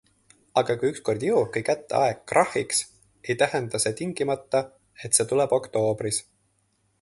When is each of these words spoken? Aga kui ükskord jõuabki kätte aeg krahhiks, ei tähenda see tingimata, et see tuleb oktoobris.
Aga 0.59 0.75
kui 0.83 0.89
ükskord 0.93 1.25
jõuabki 1.27 1.61
kätte 1.67 1.95
aeg 2.05 2.23
krahhiks, 2.31 2.79
ei 3.29 3.37
tähenda 3.43 3.83
see 3.85 3.93
tingimata, 4.01 4.63
et 5.09 5.21
see 5.21 5.29
tuleb 5.35 5.55
oktoobris. 5.61 6.21